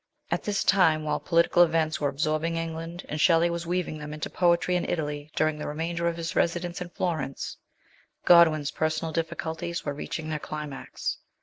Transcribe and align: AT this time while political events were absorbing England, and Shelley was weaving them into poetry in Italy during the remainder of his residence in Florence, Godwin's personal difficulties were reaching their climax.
AT 0.31 0.41
this 0.45 0.63
time 0.63 1.03
while 1.03 1.19
political 1.19 1.61
events 1.61 2.01
were 2.01 2.09
absorbing 2.09 2.55
England, 2.57 3.05
and 3.07 3.21
Shelley 3.21 3.51
was 3.51 3.67
weaving 3.67 3.99
them 3.99 4.15
into 4.15 4.31
poetry 4.31 4.75
in 4.75 4.89
Italy 4.89 5.29
during 5.35 5.59
the 5.59 5.67
remainder 5.67 6.07
of 6.07 6.17
his 6.17 6.35
residence 6.35 6.81
in 6.81 6.89
Florence, 6.89 7.55
Godwin's 8.25 8.71
personal 8.71 9.11
difficulties 9.11 9.85
were 9.85 9.93
reaching 9.93 10.29
their 10.29 10.39
climax. 10.39 11.19